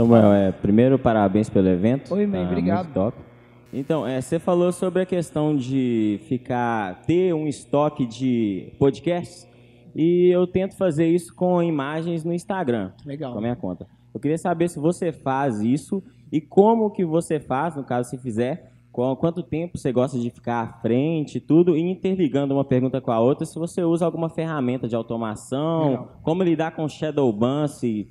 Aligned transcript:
Samuel, 0.00 0.32
é, 0.32 0.50
primeiro 0.50 0.98
parabéns 0.98 1.50
pelo 1.50 1.68
evento. 1.68 2.14
Oi, 2.14 2.26
man, 2.26 2.44
tá 2.44 2.50
obrigado. 2.50 2.84
muito 2.84 2.94
top. 2.94 3.18
Então, 3.70 4.06
é, 4.06 4.18
você 4.18 4.38
falou 4.38 4.72
sobre 4.72 5.02
a 5.02 5.06
questão 5.06 5.54
de 5.54 6.18
ficar 6.26 7.02
ter 7.02 7.34
um 7.34 7.46
estoque 7.46 8.06
de 8.06 8.72
podcasts 8.78 9.46
e 9.94 10.30
eu 10.32 10.46
tento 10.46 10.74
fazer 10.74 11.06
isso 11.06 11.34
com 11.34 11.62
imagens 11.62 12.24
no 12.24 12.32
Instagram, 12.32 12.92
Legal. 13.04 13.32
com 13.32 13.38
a 13.38 13.42
minha 13.42 13.54
conta. 13.54 13.86
Eu 14.14 14.18
queria 14.18 14.38
saber 14.38 14.70
se 14.70 14.78
você 14.78 15.12
faz 15.12 15.60
isso 15.60 16.02
e 16.32 16.40
como 16.40 16.90
que 16.90 17.04
você 17.04 17.38
faz, 17.38 17.76
no 17.76 17.84
caso 17.84 18.08
se 18.08 18.16
fizer, 18.16 18.72
quanto 18.90 19.42
tempo 19.42 19.76
você 19.76 19.92
gosta 19.92 20.18
de 20.18 20.30
ficar 20.30 20.62
à 20.62 20.66
frente 20.80 21.36
e 21.36 21.40
tudo, 21.40 21.76
e 21.76 21.80
interligando 21.80 22.54
uma 22.54 22.64
pergunta 22.64 23.02
com 23.02 23.12
a 23.12 23.20
outra, 23.20 23.44
se 23.44 23.58
você 23.58 23.82
usa 23.82 24.06
alguma 24.06 24.30
ferramenta 24.30 24.88
de 24.88 24.96
automação, 24.96 25.90
Legal. 25.90 26.12
como 26.22 26.42
lidar 26.42 26.70
com 26.70 26.88
shadow 26.88 27.30
ban, 27.32 27.68
se, 27.68 28.08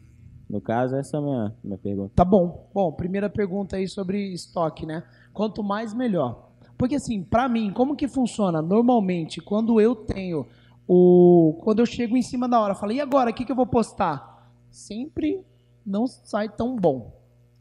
no 0.49 0.59
caso, 0.59 0.95
essa 0.95 1.17
é 1.17 1.19
a 1.19 1.21
minha, 1.21 1.55
minha 1.63 1.77
pergunta. 1.77 2.11
Tá 2.15 2.25
bom. 2.25 2.67
Bom, 2.73 2.91
primeira 2.91 3.29
pergunta 3.29 3.75
aí 3.75 3.87
sobre 3.87 4.33
estoque, 4.33 4.85
né? 4.85 5.03
Quanto 5.31 5.63
mais, 5.63 5.93
melhor. 5.93 6.49
Porque 6.75 6.95
assim, 6.95 7.21
pra 7.21 7.47
mim, 7.47 7.71
como 7.71 7.95
que 7.95 8.07
funciona? 8.07 8.61
Normalmente, 8.61 9.39
quando 9.41 9.79
eu 9.79 9.95
tenho 9.95 10.47
o... 10.87 11.59
Quando 11.63 11.79
eu 11.79 11.85
chego 11.85 12.17
em 12.17 12.21
cima 12.23 12.49
da 12.49 12.59
hora, 12.59 12.73
falo, 12.73 12.91
e 12.91 12.99
agora, 12.99 13.29
o 13.29 13.33
que, 13.33 13.45
que 13.45 13.51
eu 13.51 13.55
vou 13.55 13.67
postar? 13.67 14.51
Sempre 14.71 15.45
não 15.85 16.07
sai 16.07 16.49
tão 16.49 16.75
bom. 16.75 17.13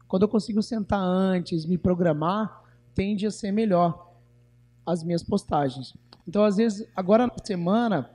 Quando 0.07 0.23
eu 0.23 0.29
consigo 0.29 0.63
sentar 0.63 0.99
antes, 0.99 1.67
me 1.67 1.77
programar, 1.77 2.63
tende 2.95 3.27
a 3.27 3.31
ser 3.31 3.51
melhor 3.51 4.09
as 4.83 5.03
minhas 5.03 5.21
postagens. 5.21 5.95
Então, 6.27 6.43
às 6.43 6.57
vezes, 6.57 6.87
agora 6.95 7.27
na 7.27 7.33
semana, 7.43 8.09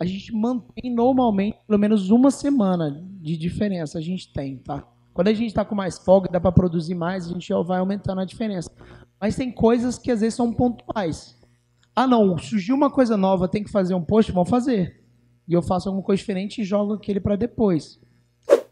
a 0.00 0.06
gente 0.06 0.34
mantém 0.34 0.90
normalmente 0.90 1.58
pelo 1.66 1.78
menos 1.78 2.10
uma 2.10 2.30
semana 2.30 3.04
de 3.20 3.36
diferença 3.36 3.98
a 3.98 4.00
gente 4.00 4.32
tem, 4.32 4.56
tá? 4.56 4.82
Quando 5.12 5.28
a 5.28 5.34
gente 5.34 5.52
tá 5.52 5.62
com 5.62 5.74
mais 5.74 5.98
folga, 5.98 6.30
dá 6.30 6.40
para 6.40 6.50
produzir 6.50 6.94
mais, 6.94 7.26
a 7.26 7.32
gente 7.34 7.52
vai 7.64 7.78
aumentando 7.78 8.22
a 8.22 8.24
diferença. 8.24 8.70
Mas 9.20 9.36
tem 9.36 9.52
coisas 9.52 9.98
que 9.98 10.10
às 10.10 10.20
vezes 10.20 10.34
são 10.34 10.54
pontuais. 10.54 11.38
Ah, 11.94 12.06
não, 12.06 12.38
surgiu 12.38 12.74
uma 12.74 12.90
coisa 12.90 13.16
nova, 13.16 13.46
tem 13.46 13.62
que 13.62 13.70
fazer 13.70 13.94
um 13.94 14.02
post, 14.02 14.32
vamos 14.32 14.48
fazer. 14.48 15.04
E 15.46 15.52
eu 15.52 15.60
faço 15.60 15.88
alguma 15.88 16.04
coisa 16.04 16.20
diferente 16.20 16.62
e 16.62 16.64
jogo 16.64 16.94
aquele 16.94 17.20
para 17.20 17.36
depois. 17.36 18.00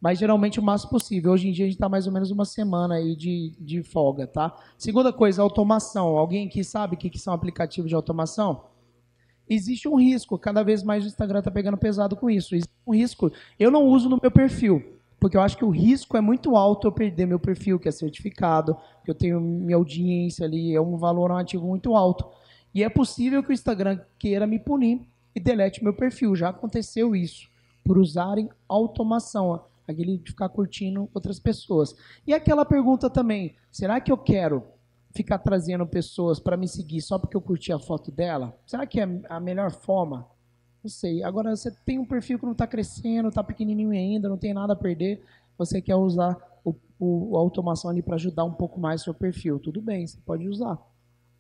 Mas 0.00 0.18
geralmente 0.18 0.58
o 0.58 0.62
máximo 0.62 0.92
possível. 0.92 1.32
Hoje 1.32 1.48
em 1.48 1.52
dia 1.52 1.66
a 1.66 1.68
gente 1.68 1.76
está 1.76 1.88
mais 1.88 2.06
ou 2.06 2.12
menos 2.12 2.30
uma 2.30 2.46
semana 2.46 2.94
aí 2.94 3.14
de, 3.14 3.54
de 3.60 3.82
folga, 3.82 4.26
tá? 4.26 4.56
Segunda 4.78 5.12
coisa, 5.12 5.42
automação. 5.42 6.16
Alguém 6.16 6.46
aqui 6.46 6.64
sabe 6.64 6.94
o 6.94 6.98
que, 6.98 7.10
que 7.10 7.18
são 7.18 7.34
aplicativos 7.34 7.90
de 7.90 7.94
automação? 7.94 8.67
Existe 9.48 9.88
um 9.88 9.96
risco, 9.96 10.38
cada 10.38 10.62
vez 10.62 10.82
mais 10.82 11.04
o 11.04 11.06
Instagram 11.06 11.38
está 11.38 11.50
pegando 11.50 11.76
pesado 11.76 12.16
com 12.16 12.28
isso. 12.28 12.54
Existe 12.54 12.72
um 12.86 12.94
risco. 12.94 13.32
Eu 13.58 13.70
não 13.70 13.84
uso 13.86 14.08
no 14.08 14.18
meu 14.20 14.30
perfil, 14.30 14.98
porque 15.18 15.36
eu 15.36 15.40
acho 15.40 15.56
que 15.56 15.64
o 15.64 15.70
risco 15.70 16.16
é 16.16 16.20
muito 16.20 16.56
alto 16.56 16.86
eu 16.86 16.92
perder 16.92 17.26
meu 17.26 17.38
perfil, 17.38 17.78
que 17.78 17.88
é 17.88 17.92
certificado, 17.92 18.76
que 19.04 19.10
eu 19.10 19.14
tenho 19.14 19.40
minha 19.40 19.76
audiência 19.76 20.44
ali, 20.44 20.74
é 20.74 20.80
um 20.80 20.96
valor 20.96 21.32
ativo 21.32 21.66
muito 21.66 21.94
alto. 21.94 22.28
E 22.74 22.82
é 22.82 22.88
possível 22.88 23.42
que 23.42 23.50
o 23.50 23.52
Instagram 23.52 24.00
queira 24.18 24.46
me 24.46 24.58
punir 24.58 25.00
e 25.34 25.40
delete 25.40 25.82
meu 25.82 25.94
perfil. 25.94 26.36
Já 26.36 26.50
aconteceu 26.50 27.16
isso, 27.16 27.48
por 27.84 27.98
usarem 27.98 28.48
automação, 28.68 29.64
aquele 29.86 30.18
de 30.18 30.30
ficar 30.30 30.48
curtindo 30.50 31.08
outras 31.14 31.38
pessoas. 31.40 31.94
E 32.26 32.34
aquela 32.34 32.64
pergunta 32.64 33.08
também, 33.08 33.56
será 33.72 34.00
que 34.00 34.12
eu 34.12 34.18
quero 34.18 34.64
ficar 35.18 35.38
trazendo 35.38 35.86
pessoas 35.86 36.38
para 36.40 36.56
me 36.56 36.66
seguir 36.66 37.00
só 37.02 37.18
porque 37.18 37.36
eu 37.36 37.40
curti 37.42 37.72
a 37.72 37.78
foto 37.78 38.10
dela? 38.10 38.56
Será 38.66 38.86
que 38.86 39.00
é 39.00 39.20
a 39.28 39.38
melhor 39.40 39.70
forma? 39.70 40.26
Não 40.82 40.88
sei. 40.88 41.22
Agora 41.22 41.54
você 41.54 41.70
tem 41.84 41.98
um 41.98 42.06
perfil 42.06 42.38
que 42.38 42.44
não 42.44 42.52
está 42.52 42.66
crescendo, 42.66 43.28
está 43.28 43.42
pequenininho 43.42 43.90
ainda, 43.90 44.28
não 44.28 44.38
tem 44.38 44.54
nada 44.54 44.72
a 44.72 44.76
perder. 44.76 45.22
Você 45.58 45.82
quer 45.82 45.96
usar 45.96 46.36
o, 46.64 46.74
o- 46.98 47.36
a 47.36 47.40
automação 47.40 47.90
ali 47.90 48.00
para 48.00 48.14
ajudar 48.14 48.44
um 48.44 48.54
pouco 48.54 48.78
mais 48.80 49.02
seu 49.02 49.12
perfil? 49.12 49.58
Tudo 49.58 49.82
bem, 49.82 50.06
você 50.06 50.18
pode 50.24 50.48
usar. 50.48 50.78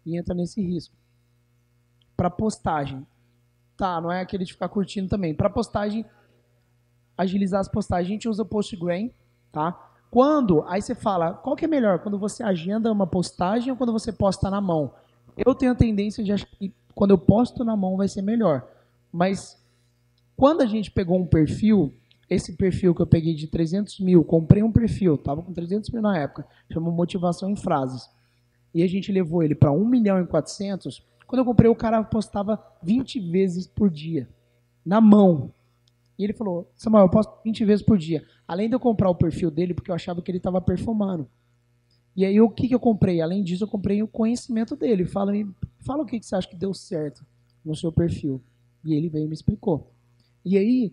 E 0.04 0.18
entra 0.18 0.34
nesse 0.34 0.60
risco. 0.60 0.94
Para 2.16 2.28
postagem, 2.30 3.06
tá? 3.76 4.00
Não 4.00 4.10
é 4.10 4.20
aquele 4.20 4.44
de 4.44 4.52
ficar 4.52 4.68
curtindo 4.68 5.08
também. 5.08 5.32
Para 5.34 5.48
postagem, 5.48 6.04
agilizar 7.16 7.60
as 7.60 7.68
postagens, 7.68 8.08
a 8.10 8.12
gente 8.12 8.28
usa 8.28 8.42
o 8.42 8.46
Postgram, 8.46 9.08
tá? 9.52 9.84
Quando, 10.10 10.64
aí 10.66 10.80
você 10.80 10.94
fala, 10.94 11.34
qual 11.34 11.54
que 11.54 11.64
é 11.64 11.68
melhor? 11.68 11.98
Quando 11.98 12.18
você 12.18 12.42
agenda 12.42 12.90
uma 12.90 13.06
postagem 13.06 13.70
ou 13.70 13.76
quando 13.76 13.92
você 13.92 14.12
posta 14.12 14.50
na 14.50 14.60
mão? 14.60 14.92
Eu 15.36 15.54
tenho 15.54 15.72
a 15.72 15.74
tendência 15.74 16.24
de 16.24 16.32
achar 16.32 16.46
que 16.46 16.72
quando 16.94 17.10
eu 17.10 17.18
posto 17.18 17.64
na 17.64 17.76
mão 17.76 17.96
vai 17.96 18.08
ser 18.08 18.22
melhor. 18.22 18.66
Mas 19.12 19.62
quando 20.36 20.62
a 20.62 20.66
gente 20.66 20.90
pegou 20.90 21.18
um 21.18 21.26
perfil, 21.26 21.94
esse 22.28 22.56
perfil 22.56 22.94
que 22.94 23.02
eu 23.02 23.06
peguei 23.06 23.34
de 23.34 23.46
300 23.46 24.00
mil, 24.00 24.24
comprei 24.24 24.62
um 24.62 24.72
perfil, 24.72 25.16
tava 25.16 25.42
com 25.42 25.52
300 25.52 25.90
mil 25.90 26.02
na 26.02 26.18
época, 26.18 26.46
chama 26.72 26.90
Motivação 26.90 27.50
em 27.50 27.56
Frases. 27.56 28.08
E 28.74 28.82
a 28.82 28.88
gente 28.88 29.12
levou 29.12 29.42
ele 29.42 29.54
para 29.54 29.72
1 29.72 29.84
milhão 29.84 30.20
e 30.20 30.26
400. 30.26 31.02
Quando 31.26 31.40
eu 31.40 31.44
comprei, 31.44 31.70
o 31.70 31.74
cara 31.74 32.02
postava 32.02 32.62
20 32.82 33.20
vezes 33.20 33.66
por 33.66 33.90
dia, 33.90 34.28
na 34.84 35.00
mão. 35.00 35.52
E 36.18 36.24
ele 36.24 36.32
falou, 36.32 36.70
Samuel, 36.74 37.04
eu 37.04 37.08
posto 37.08 37.32
20 37.44 37.64
vezes 37.64 37.84
por 37.84 37.96
dia. 37.96 38.24
Além 38.46 38.68
de 38.68 38.74
eu 38.74 38.80
comprar 38.80 39.08
o 39.08 39.14
perfil 39.14 39.50
dele, 39.50 39.72
porque 39.72 39.90
eu 39.90 39.94
achava 39.94 40.20
que 40.20 40.30
ele 40.30 40.38
estava 40.38 40.60
performando. 40.60 41.28
E 42.16 42.24
aí, 42.24 42.40
o 42.40 42.50
que, 42.50 42.66
que 42.66 42.74
eu 42.74 42.80
comprei? 42.80 43.20
Além 43.20 43.44
disso, 43.44 43.62
eu 43.62 43.68
comprei 43.68 44.02
o 44.02 44.08
conhecimento 44.08 44.74
dele. 44.74 45.04
Fala, 45.04 45.32
fala 45.78 46.02
o 46.02 46.06
que, 46.06 46.18
que 46.18 46.26
você 46.26 46.34
acha 46.34 46.48
que 46.48 46.56
deu 46.56 46.74
certo 46.74 47.24
no 47.64 47.76
seu 47.76 47.92
perfil. 47.92 48.42
E 48.84 48.92
ele 48.92 49.08
veio 49.08 49.26
e 49.26 49.28
me 49.28 49.34
explicou. 49.34 49.92
E 50.44 50.58
aí, 50.58 50.92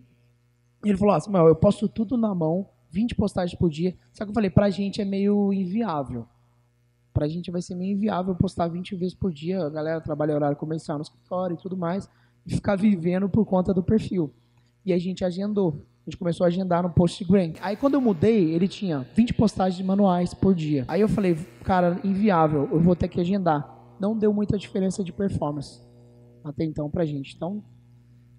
ele 0.84 0.96
falou, 0.96 1.14
ah, 1.14 1.20
Samuel, 1.20 1.48
eu 1.48 1.56
posto 1.56 1.88
tudo 1.88 2.16
na 2.16 2.32
mão, 2.32 2.68
20 2.90 3.16
postagens 3.16 3.58
por 3.58 3.68
dia. 3.68 3.96
Só 4.12 4.24
que 4.24 4.30
eu 4.30 4.34
falei, 4.34 4.50
pra 4.50 4.70
gente 4.70 5.00
é 5.00 5.04
meio 5.04 5.52
inviável. 5.52 6.28
Pra 7.12 7.26
gente 7.26 7.50
vai 7.50 7.60
ser 7.60 7.74
meio 7.74 7.96
inviável 7.96 8.36
postar 8.36 8.68
20 8.68 8.94
vezes 8.94 9.14
por 9.14 9.32
dia. 9.32 9.64
A 9.64 9.70
galera 9.70 10.00
trabalha 10.00 10.34
horário 10.34 10.56
comercial 10.56 10.98
no 10.98 11.02
escritório 11.02 11.54
e 11.54 11.60
tudo 11.60 11.76
mais. 11.76 12.08
E 12.46 12.54
ficar 12.54 12.76
vivendo 12.76 13.28
por 13.28 13.44
conta 13.44 13.74
do 13.74 13.82
perfil. 13.82 14.32
E 14.86 14.92
a 14.92 14.98
gente 14.98 15.24
agendou. 15.24 15.84
A 16.06 16.10
gente 16.10 16.16
começou 16.16 16.44
a 16.44 16.46
agendar 16.46 16.84
no 16.84 16.90
Postgram. 16.90 17.52
Aí 17.60 17.76
quando 17.76 17.94
eu 17.94 18.00
mudei, 18.00 18.54
ele 18.54 18.68
tinha 18.68 19.00
20 19.16 19.34
postagens 19.34 19.84
manuais 19.84 20.32
por 20.32 20.54
dia. 20.54 20.84
Aí 20.86 21.00
eu 21.00 21.08
falei, 21.08 21.34
cara, 21.64 22.00
inviável, 22.04 22.68
eu 22.70 22.80
vou 22.80 22.94
ter 22.94 23.08
que 23.08 23.20
agendar. 23.20 23.68
Não 23.98 24.16
deu 24.16 24.32
muita 24.32 24.56
diferença 24.56 25.02
de 25.02 25.12
performance 25.12 25.84
até 26.44 26.64
então 26.64 26.88
pra 26.88 27.04
gente. 27.04 27.34
Então, 27.34 27.64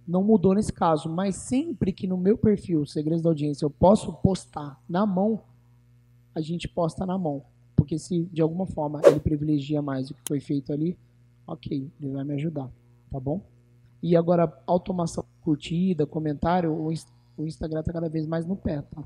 não 0.08 0.24
mudou 0.24 0.54
nesse 0.54 0.72
caso. 0.72 1.10
Mas 1.10 1.36
sempre 1.36 1.92
que 1.92 2.08
no 2.08 2.18
meu 2.18 2.38
perfil, 2.38 2.86
Segredos 2.86 3.22
da 3.22 3.30
Audiência, 3.30 3.66
eu 3.66 3.70
posso 3.70 4.14
postar 4.14 4.82
na 4.88 5.06
mão, 5.06 5.44
a 6.34 6.40
gente 6.40 6.68
posta 6.70 7.06
na 7.06 7.18
mão. 7.18 7.44
Porque 7.76 8.00
se 8.00 8.24
de 8.32 8.42
alguma 8.42 8.66
forma 8.66 9.02
ele 9.06 9.20
privilegia 9.20 9.82
mais 9.82 10.10
o 10.10 10.14
que 10.14 10.22
foi 10.26 10.40
feito 10.40 10.72
ali, 10.72 10.98
ok, 11.46 11.92
ele 12.00 12.12
vai 12.12 12.24
me 12.24 12.34
ajudar, 12.36 12.72
tá 13.12 13.20
bom? 13.20 13.42
E 14.10 14.16
agora, 14.16 14.52
automação 14.66 15.26
curtida, 15.42 16.06
comentário, 16.08 16.74
o 16.74 16.92
Ins- 16.92 17.08
o 17.38 17.46
Instagram 17.46 17.84
tá 17.84 17.92
cada 17.94 18.10
vez 18.10 18.26
mais 18.26 18.46
no 18.46 18.56
pé, 18.56 18.82
tá? 18.82 19.04